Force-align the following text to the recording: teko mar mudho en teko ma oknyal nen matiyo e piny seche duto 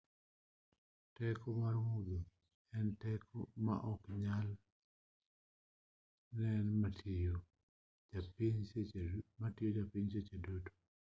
teko 1.15 1.47
mar 1.61 1.75
mudho 1.89 2.19
en 2.77 2.85
teko 3.01 3.39
ma 3.65 3.75
oknyal 3.93 4.49
nen 6.37 6.65
matiyo 6.81 7.35
e 8.17 8.19
piny 8.35 8.59
seche 10.15 10.35
duto 10.45 10.71